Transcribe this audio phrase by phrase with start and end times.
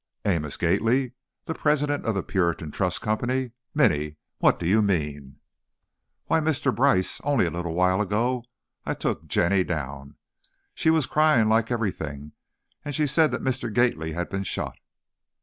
[0.25, 1.11] "Amos Gately?
[1.45, 3.51] The president of the Puritan Trust Company!
[3.75, 5.35] Minny, what do you mean?"
[6.25, 6.75] "Why, Mr.
[6.75, 8.43] Brice, only a little while ago,
[8.83, 10.15] I took Jenny down.
[10.73, 12.31] She was crying like everything
[12.83, 13.71] and she said that Mr.
[13.71, 14.79] Gately had been shot!"